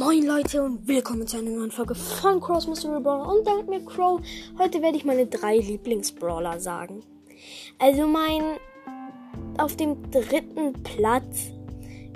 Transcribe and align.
Moin 0.00 0.24
Leute 0.24 0.62
und 0.62 0.88
willkommen 0.88 1.26
zu 1.26 1.36
einer 1.36 1.50
neuen 1.50 1.70
Folge 1.70 1.94
von 1.94 2.40
Crow's 2.40 2.66
Mystery 2.66 3.02
Brawler 3.02 3.34
und 3.34 3.68
mir 3.68 3.84
Crow. 3.84 4.18
Heute 4.58 4.80
werde 4.80 4.96
ich 4.96 5.04
meine 5.04 5.26
drei 5.26 5.58
Lieblingsbrawler 5.58 6.58
sagen. 6.58 7.02
Also 7.78 8.06
mein 8.06 8.56
auf 9.58 9.76
dem 9.76 10.10
dritten 10.10 10.72
Platz 10.84 11.50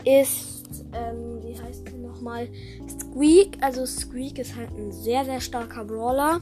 ist, 0.03 0.87
ähm, 0.95 1.43
wie 1.43 1.61
heißt 1.61 1.91
sie 1.91 1.99
nochmal? 1.99 2.49
Squeak. 2.89 3.59
Also 3.61 3.85
Squeak 3.85 4.39
ist 4.39 4.57
halt 4.57 4.71
ein 4.71 4.91
sehr, 4.91 5.27
sehr 5.27 5.43
starker 5.43 5.85
Brawler. 5.85 6.41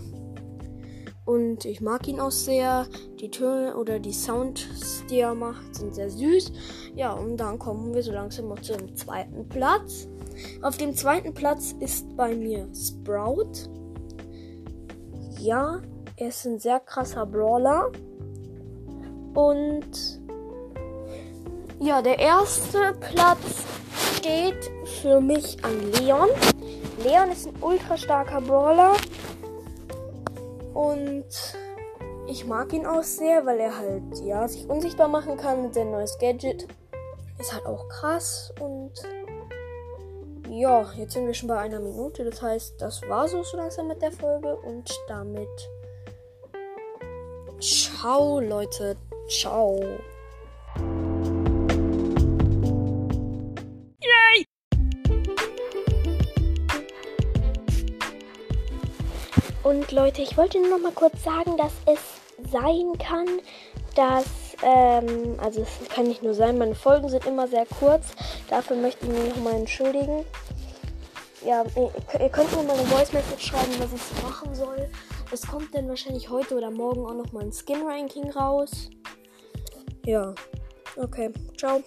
Und 1.24 1.64
ich 1.64 1.80
mag 1.80 2.06
ihn 2.06 2.20
auch 2.20 2.30
sehr. 2.30 2.86
Die 3.20 3.32
Töne 3.32 3.77
oder 3.77 3.98
die 3.98 4.12
Sounds, 4.12 5.04
die 5.11 5.18
er 5.18 5.34
macht, 5.34 5.74
sind 5.74 5.93
sehr 5.93 6.09
süß. 6.09 6.52
Ja, 6.95 7.14
und 7.14 7.36
dann 7.36 7.59
kommen 7.59 7.93
wir 7.95 8.03
so 8.04 8.13
langsam 8.13 8.46
noch 8.46 8.61
zum 8.61 8.95
zweiten 8.95 9.49
Platz. 9.49 10.07
Auf 10.63 10.77
dem 10.77 10.95
zweiten 10.95 11.35
Platz 11.35 11.75
ist 11.81 12.17
bei 12.17 12.35
mir 12.35 12.69
Sprout. 12.75 13.69
Ja, 15.39 15.81
er 16.17 16.29
ist 16.29 16.45
ein 16.46 16.59
sehr 16.59 16.81
krasser 16.81 17.27
Brawler. 17.27 17.91
Und 19.35 20.21
ja, 21.81 22.01
der 22.01 22.18
erste 22.18 22.95
Platz 23.01 23.65
steht 24.17 24.71
für 25.01 25.21
mich 25.21 25.65
an 25.65 25.93
Leon. 25.93 26.29
Leon 27.03 27.31
ist 27.32 27.49
ein 27.49 27.61
ultra 27.61 27.96
starker 27.96 28.40
Brawler. 28.40 28.93
Und 30.75 31.27
ich 32.29 32.47
mag 32.47 32.73
ihn 32.73 32.87
auch 32.87 33.03
sehr, 33.03 33.45
weil 33.45 33.59
er 33.59 33.77
halt, 33.77 34.20
ja, 34.25 34.47
sich 34.47 34.69
unsichtbar 34.69 35.09
machen 35.09 35.37
kann 35.37 35.62
mit 35.62 35.75
seinem 35.75 35.91
neues 35.91 36.17
Gadget. 36.19 36.69
Ist 37.39 37.53
halt 37.53 37.67
auch 37.67 37.89
krass 37.89 38.53
und 38.61 38.93
ja, 40.53 40.92
jetzt 40.97 41.14
sind 41.14 41.27
wir 41.27 41.33
schon 41.33 41.48
bei 41.48 41.58
einer 41.58 41.81
Minute. 41.81 42.25
Das 42.25 42.42
heißt, 42.42 42.81
das 42.81 43.00
war 43.08 43.27
so, 43.27 43.42
so 43.42 43.56
langsam 43.56 43.89
mit 43.89 44.03
der 44.03 44.12
Folge. 44.12 44.55
Und 44.56 44.91
damit. 45.09 45.48
Ciao, 47.59 48.39
Leute. 48.39 48.97
Ciao. 49.28 49.81
Yay! 54.00 54.44
Und 59.62 59.91
Leute, 59.91 60.20
ich 60.20 60.37
wollte 60.37 60.61
nur 60.61 60.77
noch 60.77 60.83
mal 60.83 60.92
kurz 60.92 61.22
sagen, 61.25 61.56
dass 61.56 61.72
es 61.87 62.50
sein 62.50 62.98
kann, 62.98 63.41
dass, 63.94 64.27
ähm, 64.63 65.37
also 65.39 65.63
es 65.63 65.89
kann 65.89 66.07
nicht 66.07 66.23
nur 66.23 66.35
sein, 66.35 66.59
meine 66.59 66.75
Folgen 66.75 67.09
sind 67.09 67.27
immer 67.27 67.49
sehr 67.49 67.67
kurz. 67.67 68.07
Dafür 68.49 68.77
möchte 68.77 69.07
ich 69.07 69.13
mich 69.13 69.37
nochmal 69.37 69.55
entschuldigen. 69.55 70.25
Ja, 71.45 71.65
ihr 71.77 72.29
könnt 72.29 72.55
mir 72.57 72.63
mal 72.63 72.79
eine 72.79 72.87
Voice 72.87 73.13
Message 73.13 73.47
schreiben, 73.49 73.73
was 73.79 73.91
ich 73.93 74.23
machen 74.23 74.55
soll. 74.55 74.89
Es 75.33 75.47
kommt 75.47 75.75
dann 75.75 75.89
wahrscheinlich 75.89 76.31
heute 76.31 76.57
oder 76.57 76.71
morgen 76.71 77.05
auch 77.05 77.15
nochmal 77.15 77.45
ein 77.45 77.53
Skin 77.53 77.83
Ranking 77.83 78.31
raus. 78.31 78.91
Ja, 80.07 80.35
okay, 80.97 81.33
ciao. 81.57 81.83